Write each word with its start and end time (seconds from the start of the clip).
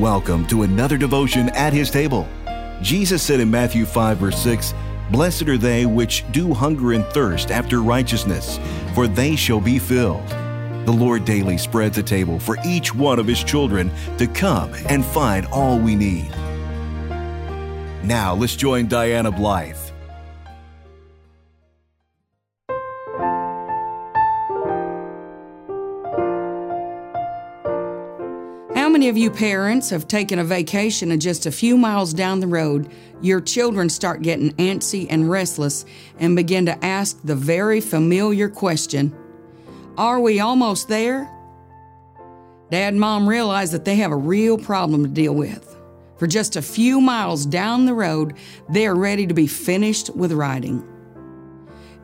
welcome 0.00 0.46
to 0.46 0.62
another 0.62 0.96
devotion 0.96 1.50
at 1.50 1.74
his 1.74 1.90
table. 1.90 2.26
Jesus 2.80 3.22
said 3.22 3.38
in 3.38 3.50
Matthew 3.50 3.84
5, 3.84 4.16
verse 4.16 4.42
6, 4.42 4.72
Blessed 5.10 5.42
are 5.42 5.58
they 5.58 5.84
which 5.84 6.24
do 6.32 6.54
hunger 6.54 6.94
and 6.94 7.04
thirst 7.12 7.50
after 7.50 7.82
righteousness, 7.82 8.58
for 8.94 9.06
they 9.06 9.36
shall 9.36 9.60
be 9.60 9.78
filled. 9.78 10.26
The 10.86 10.92
Lord 10.92 11.26
daily 11.26 11.58
spreads 11.58 11.98
a 11.98 12.02
table 12.02 12.40
for 12.40 12.56
each 12.64 12.94
one 12.94 13.18
of 13.18 13.26
his 13.26 13.44
children 13.44 13.90
to 14.16 14.26
come 14.26 14.72
and 14.88 15.04
find 15.04 15.44
all 15.48 15.78
we 15.78 15.94
need. 15.94 16.30
Now 18.02 18.34
let's 18.34 18.56
join 18.56 18.88
Diana 18.88 19.30
Blythe. 19.30 19.89
Many 29.00 29.08
of 29.08 29.16
you 29.16 29.30
parents 29.30 29.88
have 29.88 30.06
taken 30.06 30.38
a 30.38 30.44
vacation 30.44 31.10
and 31.10 31.22
just 31.22 31.46
a 31.46 31.50
few 31.50 31.74
miles 31.74 32.12
down 32.12 32.38
the 32.38 32.46
road, 32.46 32.92
your 33.22 33.40
children 33.40 33.88
start 33.88 34.20
getting 34.20 34.52
antsy 34.56 35.06
and 35.08 35.30
restless 35.30 35.86
and 36.18 36.36
begin 36.36 36.66
to 36.66 36.84
ask 36.84 37.18
the 37.24 37.34
very 37.34 37.80
familiar 37.80 38.46
question 38.46 39.10
Are 39.96 40.20
we 40.20 40.38
almost 40.40 40.88
there? 40.88 41.30
Dad 42.70 42.92
and 42.92 43.00
mom 43.00 43.26
realize 43.26 43.72
that 43.72 43.86
they 43.86 43.96
have 43.96 44.12
a 44.12 44.16
real 44.16 44.58
problem 44.58 45.04
to 45.04 45.08
deal 45.08 45.34
with. 45.34 45.78
For 46.18 46.26
just 46.26 46.56
a 46.56 46.60
few 46.60 47.00
miles 47.00 47.46
down 47.46 47.86
the 47.86 47.94
road, 47.94 48.34
they 48.68 48.86
are 48.86 48.94
ready 48.94 49.26
to 49.26 49.32
be 49.32 49.46
finished 49.46 50.14
with 50.14 50.30
riding. 50.30 50.86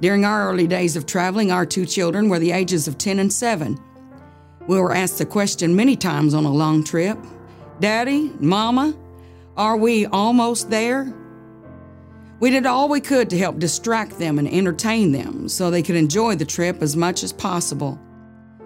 During 0.00 0.24
our 0.24 0.48
early 0.48 0.66
days 0.66 0.96
of 0.96 1.04
traveling, 1.04 1.52
our 1.52 1.66
two 1.66 1.84
children 1.84 2.30
were 2.30 2.38
the 2.38 2.52
ages 2.52 2.88
of 2.88 2.96
10 2.96 3.18
and 3.18 3.30
7. 3.30 3.78
We 4.66 4.80
were 4.80 4.94
asked 4.94 5.18
the 5.18 5.26
question 5.26 5.76
many 5.76 5.96
times 5.96 6.34
on 6.34 6.44
a 6.44 6.52
long 6.52 6.82
trip 6.82 7.18
Daddy, 7.78 8.32
Mama, 8.40 8.96
are 9.56 9.76
we 9.76 10.06
almost 10.06 10.70
there? 10.70 11.12
We 12.40 12.50
did 12.50 12.66
all 12.66 12.88
we 12.88 13.00
could 13.00 13.30
to 13.30 13.38
help 13.38 13.58
distract 13.58 14.18
them 14.18 14.38
and 14.38 14.48
entertain 14.48 15.12
them 15.12 15.48
so 15.48 15.70
they 15.70 15.82
could 15.82 15.96
enjoy 15.96 16.36
the 16.36 16.44
trip 16.44 16.82
as 16.82 16.96
much 16.96 17.22
as 17.22 17.32
possible. 17.32 17.98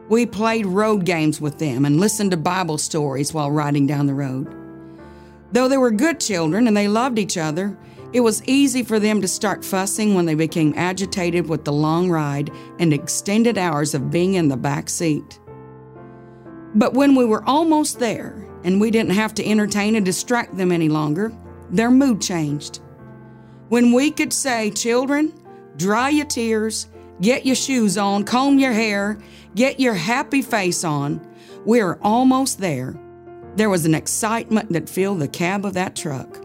We 0.09 0.27
played 0.27 0.67
road 0.67 1.05
games 1.05 1.41
with 1.41 1.59
them 1.59 1.85
and 1.85 2.01
listened 2.01 2.33
to 2.33 2.37
Bible 2.37 2.79
stories 2.79 3.33
while 3.33 3.51
riding 3.51 3.87
down 3.87 4.07
the 4.07 4.15
road. 4.15 4.53
Though 5.53 5.69
they 5.69 5.77
were 5.77 5.91
good 5.91 6.21
children 6.21 6.67
and 6.67 6.77
they 6.77 6.89
loved 6.89 7.19
each 7.19 7.37
other, 7.37 7.77
it 8.13 8.21
was 8.21 8.45
easy 8.45 8.83
for 8.83 8.99
them 8.99 9.21
to 9.21 9.29
start 9.29 9.65
fussing 9.65 10.15
when 10.15 10.27
they 10.27 10.35
became 10.35 10.75
agitated 10.77 11.49
with 11.49 11.65
the 11.65 11.73
long 11.73 12.11
ride 12.11 12.51
and 12.79 12.93
extended 12.93 13.57
hours 13.59 13.95
of 13.95 14.11
being 14.11 14.35
in 14.35 14.49
the 14.49 14.57
back 14.57 14.89
seat. 14.89 15.40
But 16.75 16.95
when 16.95 17.15
we 17.15 17.25
were 17.25 17.43
almost 17.45 17.99
there 17.99 18.47
and 18.65 18.81
we 18.81 18.91
didn't 18.91 19.13
have 19.13 19.35
to 19.35 19.47
entertain 19.47 19.97
and 19.97 20.05
distract 20.05 20.57
them 20.57 20.71
any 20.71 20.89
longer, 20.89 21.33
their 21.71 21.91
mood 21.91 22.21
changed. 22.21 22.81
When 23.69 23.93
we 23.93 24.11
could 24.11 24.33
say, 24.33 24.71
Children, 24.71 25.33
dry 25.77 26.11
your 26.11 26.27
tears, 26.27 26.89
get 27.21 27.47
your 27.47 27.57
shoes 27.57 27.97
on, 27.97 28.25
comb 28.25 28.59
your 28.59 28.73
hair, 28.73 29.19
get 29.55 29.81
your 29.81 29.95
happy 29.95 30.43
face 30.43 30.85
on, 30.85 31.27
we're 31.65 31.99
almost 32.03 32.59
there, 32.59 32.95
there 33.57 33.71
was 33.71 33.85
an 33.85 33.95
excitement 33.95 34.73
that 34.73 34.89
filled 34.89 35.21
the 35.21 35.29
cab 35.29 35.67
of 35.67 35.75
that 35.75 35.97
truck. 35.97 36.39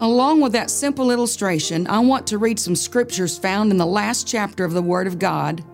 Along 0.00 0.40
with 0.40 0.52
that 0.52 0.70
simple 0.70 1.10
illustration, 1.10 1.86
I 1.86 1.98
want 2.00 2.26
to 2.28 2.38
read 2.38 2.58
some 2.58 2.76
scriptures 2.76 3.38
found 3.38 3.70
in 3.70 3.78
the 3.78 3.86
last 3.86 4.26
chapter 4.26 4.64
of 4.64 4.72
the 4.72 4.82
Word 4.82 5.06
of 5.06 5.18
God 5.18 5.64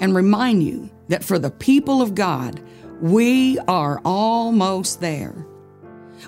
and 0.00 0.14
remind 0.14 0.62
you 0.62 0.90
that 1.08 1.24
for 1.24 1.38
the 1.38 1.50
people 1.50 2.02
of 2.02 2.14
God, 2.14 2.60
we 3.00 3.58
are 3.68 4.00
almost 4.04 5.00
there. 5.00 5.46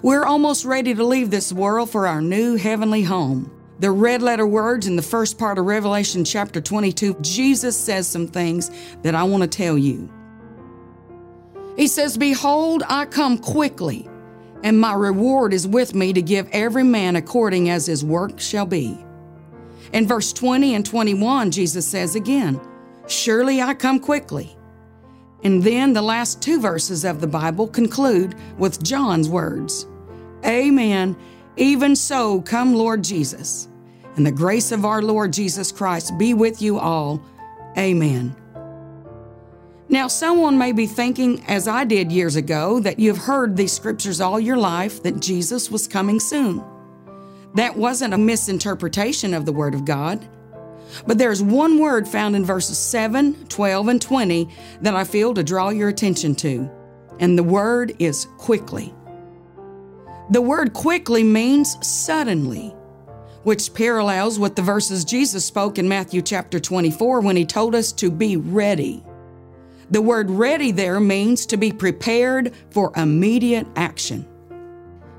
We're 0.02 0.24
almost 0.24 0.64
ready 0.64 0.94
to 0.94 1.04
leave 1.04 1.30
this 1.30 1.52
world 1.52 1.90
for 1.90 2.06
our 2.06 2.20
new 2.20 2.56
heavenly 2.56 3.02
home. 3.02 3.50
The 3.80 3.90
red 3.90 4.22
letter 4.22 4.46
words 4.46 4.86
in 4.86 4.96
the 4.96 5.02
first 5.02 5.38
part 5.38 5.58
of 5.58 5.64
Revelation 5.64 6.24
chapter 6.24 6.60
22, 6.60 7.16
Jesus 7.20 7.76
says 7.76 8.06
some 8.06 8.26
things 8.26 8.70
that 9.02 9.14
I 9.14 9.22
want 9.22 9.44
to 9.44 9.48
tell 9.48 9.78
you. 9.78 10.10
He 11.76 11.86
says, 11.86 12.18
Behold, 12.18 12.82
I 12.88 13.06
come 13.06 13.38
quickly, 13.38 14.08
and 14.64 14.80
my 14.80 14.94
reward 14.94 15.54
is 15.54 15.66
with 15.66 15.94
me 15.94 16.12
to 16.12 16.20
give 16.20 16.48
every 16.52 16.82
man 16.82 17.16
according 17.16 17.70
as 17.70 17.86
his 17.86 18.04
work 18.04 18.40
shall 18.40 18.66
be. 18.66 18.98
In 19.92 20.06
verse 20.06 20.32
20 20.32 20.74
and 20.74 20.84
21, 20.84 21.50
Jesus 21.50 21.86
says 21.86 22.14
again, 22.14 22.60
Surely 23.06 23.62
I 23.62 23.74
come 23.74 24.00
quickly. 24.00 24.57
And 25.44 25.62
then 25.62 25.92
the 25.92 26.02
last 26.02 26.42
two 26.42 26.60
verses 26.60 27.04
of 27.04 27.20
the 27.20 27.26
Bible 27.26 27.68
conclude 27.68 28.34
with 28.58 28.82
John's 28.82 29.28
words 29.28 29.86
Amen. 30.44 31.16
Even 31.56 31.96
so, 31.96 32.40
come, 32.42 32.74
Lord 32.74 33.02
Jesus. 33.02 33.68
And 34.16 34.24
the 34.24 34.32
grace 34.32 34.72
of 34.72 34.84
our 34.84 35.02
Lord 35.02 35.32
Jesus 35.32 35.72
Christ 35.72 36.16
be 36.18 36.34
with 36.34 36.62
you 36.62 36.78
all. 36.78 37.22
Amen. 37.76 38.34
Now, 39.88 40.06
someone 40.06 40.58
may 40.58 40.72
be 40.72 40.86
thinking, 40.86 41.44
as 41.46 41.66
I 41.66 41.84
did 41.84 42.12
years 42.12 42.36
ago, 42.36 42.78
that 42.80 42.98
you've 42.98 43.18
heard 43.18 43.56
these 43.56 43.72
scriptures 43.72 44.20
all 44.20 44.38
your 44.38 44.56
life 44.56 45.02
that 45.02 45.20
Jesus 45.20 45.70
was 45.70 45.88
coming 45.88 46.20
soon. 46.20 46.62
That 47.54 47.76
wasn't 47.76 48.12
a 48.12 48.18
misinterpretation 48.18 49.32
of 49.32 49.46
the 49.46 49.52
Word 49.52 49.74
of 49.74 49.84
God. 49.84 50.28
But 51.06 51.18
there's 51.18 51.42
one 51.42 51.78
word 51.78 52.06
found 52.06 52.36
in 52.36 52.44
verses 52.44 52.78
7, 52.78 53.46
12, 53.48 53.88
and 53.88 54.00
20 54.02 54.48
that 54.82 54.94
I 54.94 55.04
feel 55.04 55.34
to 55.34 55.42
draw 55.42 55.70
your 55.70 55.88
attention 55.88 56.34
to, 56.36 56.70
and 57.20 57.36
the 57.36 57.42
word 57.42 57.94
is 57.98 58.26
quickly. 58.38 58.94
The 60.30 60.42
word 60.42 60.74
quickly 60.74 61.22
means 61.22 61.76
suddenly, 61.86 62.74
which 63.44 63.72
parallels 63.72 64.38
with 64.38 64.56
the 64.56 64.62
verses 64.62 65.04
Jesus 65.04 65.44
spoke 65.44 65.78
in 65.78 65.88
Matthew 65.88 66.20
chapter 66.20 66.60
24 66.60 67.22
when 67.22 67.36
he 67.36 67.46
told 67.46 67.74
us 67.74 67.92
to 67.92 68.10
be 68.10 68.36
ready. 68.36 69.02
The 69.90 70.02
word 70.02 70.28
ready 70.30 70.70
there 70.70 71.00
means 71.00 71.46
to 71.46 71.56
be 71.56 71.72
prepared 71.72 72.54
for 72.70 72.92
immediate 72.94 73.66
action. 73.74 74.27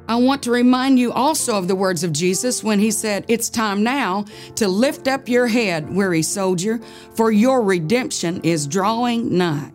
I 0.09 0.16
want 0.16 0.42
to 0.44 0.52
remind 0.52 0.97
you 0.97 1.12
also 1.12 1.56
of 1.56 1.68
the 1.68 1.75
words 1.75 2.03
of 2.03 2.12
Jesus 2.12 2.64
when 2.64 2.80
he 2.80 2.90
said, 2.90 3.25
It's 3.28 3.47
time 3.47 3.84
now 3.84 4.25
to 4.56 4.68
lift 4.68 5.08
up 5.08 5.30
your 5.30 5.46
head, 5.46 5.88
weary 5.88 6.24
soldier, 6.24 6.80
for 7.14 7.31
your 7.31 7.62
redemption 7.62 8.42
is 8.42 8.66
drawing 8.66 9.38
nigh. 9.38 9.72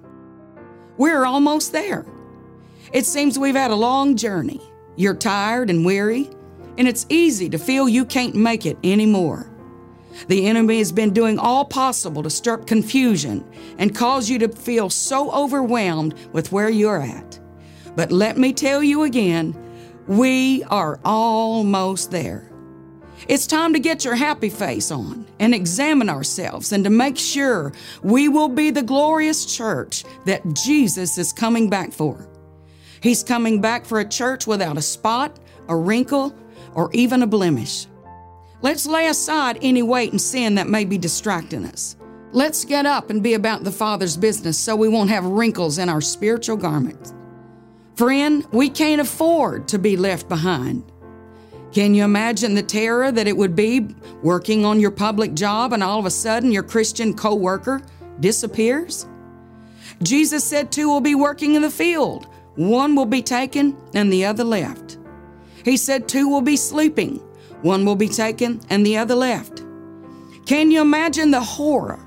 We're 0.97 1.25
almost 1.25 1.71
there. 1.71 2.05
It 2.93 3.07
seems 3.07 3.39
we've 3.39 3.55
had 3.55 3.71
a 3.71 3.77
long 3.77 4.17
journey. 4.17 4.61
You're 4.97 5.15
tired 5.15 5.71
and 5.71 5.87
weary, 5.87 6.29
and 6.79 6.89
it's 6.89 7.07
easy 7.09 7.49
to 7.51 7.59
feel 7.59 7.89
you 7.89 8.05
can't 8.05 8.35
make 8.35 8.67
it 8.67 8.77
anymore. 8.83 9.49
The 10.27 10.49
enemy 10.49 10.79
has 10.79 10.91
been 10.91 11.13
doing 11.13 11.39
all 11.39 11.65
possible 11.65 12.25
to 12.25 12.31
stir 12.31 12.55
up 12.55 12.67
confusion 12.67 13.49
and 13.79 13.95
cause 13.95 14.29
you 14.29 14.41
to 14.41 14.49
feel 14.49 14.91
so 14.91 15.31
overwhelmed 15.31 16.15
with 16.33 16.51
where 16.51 16.71
you're 16.71 17.01
at. 17.01 17.39
But 17.95 18.11
let 18.11 18.37
me 18.37 18.53
tell 18.53 18.83
you 18.83 19.05
again, 19.05 19.61
we 20.07 20.63
are 20.65 21.01
almost 21.05 22.11
there. 22.11 22.51
It's 23.29 23.47
time 23.47 23.73
to 23.73 23.79
get 23.79 24.05
your 24.05 24.17
happy 24.17 24.51
face 24.51 24.91
on 24.91 25.27
and 25.39 25.55
examine 25.55 26.11
ourselves 26.11 26.73
and 26.73 26.85
to 26.85 26.91
make 26.91 27.17
sure 27.17 27.73
we 28.03 28.29
will 28.29 28.49
be 28.49 28.71
the 28.71 28.83
glorious 28.83 29.47
church 29.47 30.05
that 30.27 30.43
Jesus 30.55 31.17
is 31.17 31.33
coming 31.33 31.71
back 31.71 31.93
for. 31.93 32.29
He's 33.01 33.23
coming 33.23 33.61
back 33.61 33.87
for 33.87 34.01
a 34.01 34.09
church 34.09 34.47
without 34.47 34.77
a 34.77 34.83
spot, 34.83 35.39
a 35.69 35.77
wrinkle, 35.77 36.35
or 36.75 36.91
even 36.93 37.23
a 37.23 37.27
blemish. 37.27 37.87
Let's 38.63 38.87
lay 38.87 39.09
aside 39.09 39.59
any 39.63 39.83
weight 39.83 40.11
and 40.11 40.21
sin 40.21 40.55
that 40.57 40.69
may 40.69 40.85
be 40.85 40.99
distracting 40.99 41.65
us. 41.67 41.97
Let's 42.33 42.65
get 42.65 42.85
up 42.85 43.11
and 43.11 43.23
be 43.23 43.35
about 43.35 43.63
the 43.63 43.71
Father's 43.71 44.17
business 44.17 44.59
so 44.59 44.75
we 44.75 44.89
won't 44.89 45.11
have 45.11 45.25
wrinkles 45.25 45.79
in 45.79 45.89
our 45.89 46.01
spiritual 46.01 46.57
garments. 46.57 47.15
Friend, 47.97 48.45
we 48.51 48.71
can't 48.71 49.01
afford 49.01 49.69
to 49.69 49.79
be 49.79 49.97
left 49.97 50.29
behind. 50.29 50.85
Can 51.73 51.95
you 51.95 52.05
imagine 52.05 52.55
the 52.55 52.63
terror 52.63 53.13
that 53.13 53.29
it 53.29 53.37
would 53.37 53.55
be 53.55 53.95
working 54.23 54.65
on 54.65 54.81
your 54.81 54.91
public 54.91 55.35
job 55.35 55.73
and 55.73 55.83
all 55.83 55.99
of 55.99 56.07
a 56.07 56.11
sudden 56.11 56.51
your 56.51 56.63
Christian 56.63 57.15
co 57.15 57.35
worker 57.35 57.81
disappears? 58.19 59.07
Jesus 60.03 60.45
said 60.45 60.73
two 60.73 60.89
will 60.89 61.01
be 61.01 61.15
working 61.15 61.55
in 61.55 61.63
the 61.63 61.71
field, 61.71 62.27
one 62.57 62.97
will 62.97 63.07
be 63.07 63.23
taken 63.23 63.77
and 63.95 64.13
the 64.13 64.25
other 64.25 64.45
left. 64.45 64.99
He 65.65 65.77
said 65.77 66.09
two 66.09 66.29
will 66.29 66.43
be 66.43 66.57
sleeping, 66.57 67.17
one 67.63 67.85
will 67.85 67.97
be 67.97 68.09
taken 68.09 68.61
and 68.71 68.85
the 68.85 68.97
other 68.97 69.15
left. 69.15 69.65
Can 70.47 70.71
you 70.71 70.81
imagine 70.81 71.31
the 71.31 71.41
horror 71.41 72.01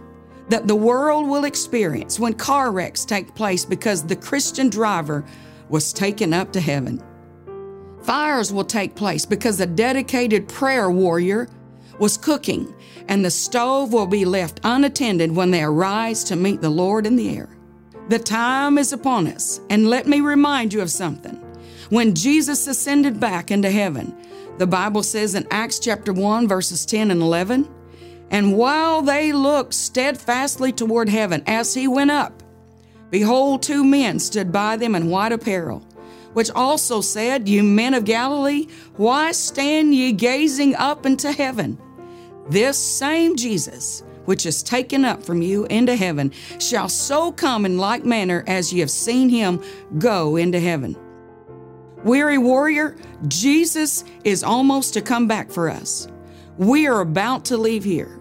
that 0.50 0.68
the 0.68 0.75
world 0.75 1.28
will 1.28 1.45
experience 1.45 2.19
when 2.19 2.33
car 2.33 2.72
wrecks 2.72 3.04
take 3.04 3.36
place 3.36 3.66
because 3.66 4.04
the 4.04 4.16
Christian 4.16 4.69
driver 4.69 5.25
was 5.69 5.94
taken 5.94 6.34
up 6.34 6.52
to 6.54 6.62
heaven? 6.62 7.04
Fires 8.04 8.54
will 8.54 8.64
take 8.64 8.96
place 8.96 9.25
because 9.25 9.60
a 9.60 9.66
dedicated 9.66 10.48
prayer 10.48 10.90
warrior 10.90 11.50
was 12.00 12.18
cooking, 12.18 12.74
and 13.08 13.24
the 13.24 13.31
stove 13.31 13.92
will 13.92 14.06
be 14.06 14.24
left 14.25 14.60
unattended 14.64 15.36
when 15.36 15.52
they 15.52 15.64
arise 15.64 16.24
to 16.25 16.36
meet 16.36 16.62
the 16.62 16.69
Lord 16.69 17.06
in 17.06 17.16
the 17.16 17.36
air. 17.36 17.50
The 18.10 18.19
time 18.19 18.78
is 18.78 18.94
upon 18.94 19.28
us, 19.28 19.60
and 19.69 19.90
let 19.90 20.08
me 20.08 20.22
remind 20.22 20.74
you 20.74 20.81
of 20.81 20.92
something. 20.92 21.36
When 21.90 22.16
Jesus 22.16 22.68
ascended 22.68 23.19
back 23.19 23.52
into 23.52 23.72
heaven, 23.72 24.16
the 24.58 24.68
Bible 24.68 25.04
says 25.04 25.36
in 25.36 25.48
Acts 25.52 25.80
chapter 25.80 26.14
1, 26.14 26.48
verses 26.48 26.86
10 26.86 27.12
and 27.12 27.22
11, 27.22 27.68
and 28.30 28.58
while 28.58 29.02
they 29.02 29.31
looked 29.31 29.74
steadfastly 29.74 30.72
toward 30.72 31.10
heaven 31.10 31.44
as 31.48 31.74
he 31.74 31.88
went 31.88 32.12
up, 32.12 32.44
behold, 33.09 33.63
two 33.63 33.83
men 33.83 34.19
stood 34.19 34.51
by 34.51 34.77
them 34.77 34.95
in 34.95 35.09
white 35.09 35.31
apparel, 35.31 35.80
which 36.33 36.51
also 36.51 37.01
said, 37.01 37.48
You 37.48 37.63
men 37.63 37.94
of 37.94 38.06
Galilee, 38.06 38.68
why 38.95 39.31
stand 39.31 39.94
ye 39.95 40.12
gazing 40.12 40.75
up 40.75 41.06
into 41.06 41.31
heaven? 41.31 41.77
This 42.50 42.77
same 42.77 43.36
Jesus, 43.36 44.04
which 44.25 44.45
is 44.45 44.63
taken 44.63 45.04
up 45.04 45.24
from 45.24 45.42
you 45.42 45.65
into 45.65 45.95
heaven, 45.95 46.31
shall 46.59 46.89
so 46.89 47.31
come 47.31 47.65
in 47.65 47.77
like 47.77 48.06
manner 48.06 48.44
as 48.48 48.71
ye 48.71 48.80
have 48.80 48.92
seen 48.92 49.30
him 49.30 49.62
go 49.98 50.36
into 50.36 50.59
heaven. 50.59 50.95
Weary 52.04 52.38
warrior, 52.38 52.95
Jesus 53.27 54.04
is 54.24 54.44
almost 54.44 54.94
to 54.94 55.01
come 55.01 55.27
back 55.27 55.50
for 55.51 55.69
us. 55.69 56.07
We 56.57 56.88
are 56.88 57.01
about 57.01 57.45
to 57.45 57.57
leave 57.57 57.83
here. 57.83 58.17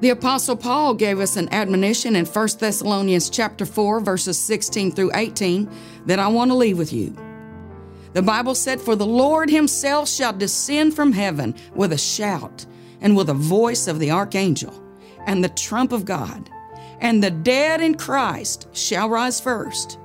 The 0.00 0.10
apostle 0.10 0.54
Paul 0.54 0.94
gave 0.94 1.18
us 1.18 1.36
an 1.36 1.52
admonition 1.52 2.14
in 2.14 2.24
1 2.24 2.48
Thessalonians 2.60 3.28
chapter 3.28 3.66
4 3.66 3.98
verses 3.98 4.38
16 4.38 4.92
through 4.92 5.10
18 5.14 5.68
that 6.06 6.20
I 6.20 6.28
want 6.28 6.52
to 6.52 6.54
leave 6.54 6.78
with 6.78 6.92
you. 6.92 7.16
The 8.12 8.22
Bible 8.22 8.54
said 8.54 8.80
for 8.80 8.94
the 8.94 9.04
Lord 9.04 9.50
himself 9.50 10.08
shall 10.08 10.32
descend 10.32 10.94
from 10.94 11.12
heaven 11.12 11.52
with 11.74 11.92
a 11.92 11.98
shout 11.98 12.64
and 13.00 13.16
with 13.16 13.28
a 13.28 13.34
voice 13.34 13.88
of 13.88 13.98
the 13.98 14.12
archangel 14.12 14.72
and 15.26 15.42
the 15.42 15.48
trump 15.48 15.90
of 15.90 16.04
God 16.04 16.48
and 17.00 17.20
the 17.20 17.32
dead 17.32 17.80
in 17.80 17.96
Christ 17.96 18.68
shall 18.72 19.08
rise 19.08 19.40
first. 19.40 19.98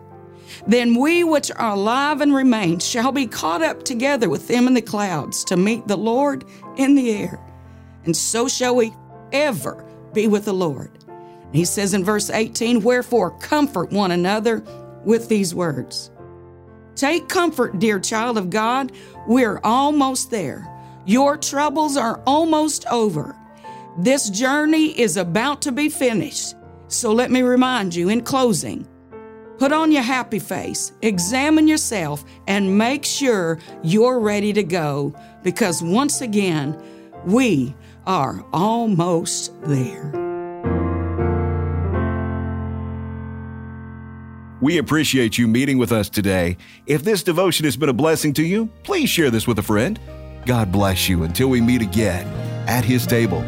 Then 0.66 0.95
we 0.95 1.24
which 1.24 1.51
are 1.51 1.74
alive 1.74 2.22
and 2.22 2.34
remain 2.34 2.80
shall 2.80 3.12
be 3.12 3.28
caught 3.28 3.62
up 3.62 3.84
together 3.84 4.28
with 4.28 4.48
them 4.48 4.66
in 4.66 4.74
the 4.74 4.81
clouds 4.81 5.44
to 5.45 5.57
meet 5.57 5.88
the 5.88 5.98
Lord 5.98 6.45
in 6.78 6.95
the 6.95 7.12
air. 7.12 7.40
And 8.06 8.18
so 8.18 8.48
shall 8.48 8.75
we 8.75 8.94
ever 9.33 9.85
be 10.13 10.27
with 10.27 10.45
the 10.45 10.53
Lord. 10.53 10.91
He 11.51 11.65
says 11.65 11.94
in 11.94 12.03
verse 12.03 12.30
18, 12.30 12.81
Wherefore 12.81 13.38
comfort 13.39 13.91
one 13.91 14.12
another 14.12 14.63
with 15.03 15.27
these 15.27 15.53
words. 15.53 16.12
Take 16.95 17.27
comfort, 17.27 17.80
dear 17.80 18.00
child 18.00 18.38
of 18.38 18.50
God. 18.50 18.91
We're 19.27 19.59
almost 19.63 20.31
there. 20.31 20.69
Your 21.06 21.38
troubles 21.38 21.97
are 21.97 22.21
almost 22.25 22.85
over. 22.88 23.35
This 23.97 24.30
journey 24.30 25.00
is 25.00 25.18
about 25.18 25.62
to 25.63 25.71
be 25.71 25.89
finished. 25.89 26.56
So 26.88 27.12
let 27.12 27.31
me 27.31 27.41
remind 27.41 27.94
you 27.94 28.09
in 28.09 28.21
closing 28.21 28.88
Put 29.63 29.71
on 29.71 29.91
your 29.91 30.01
happy 30.01 30.39
face, 30.39 30.91
examine 31.01 31.68
yourself, 31.68 32.25
and 32.47 32.77
make 32.77 33.06
sure 33.06 33.59
you're 33.83 34.19
ready 34.19 34.51
to 34.51 34.63
go 34.63 35.15
because 35.44 35.81
once 35.81 36.21
again, 36.21 36.77
we 37.25 37.75
are 38.05 38.44
almost 38.53 39.59
there. 39.61 40.11
We 44.61 44.77
appreciate 44.77 45.38
you 45.38 45.47
meeting 45.47 45.77
with 45.77 45.91
us 45.91 46.09
today. 46.09 46.57
If 46.85 47.03
this 47.03 47.21
devotion 47.21 47.65
has 47.65 47.75
been 47.75 47.89
a 47.89 47.94
blessing 47.94 48.33
to 48.35 48.44
you, 48.44 48.67
please 48.83 49.09
share 49.09 49.29
this 49.29 49.45
with 49.45 49.59
a 49.59 49.63
friend. 49.63 50.00
God 50.45 50.71
bless 50.71 51.09
you 51.09 51.23
until 51.23 51.50
we 51.50 51.59
meet 51.59 51.81
again 51.81 52.25
at 52.67 52.85
His 52.85 53.05
table. 53.05 53.44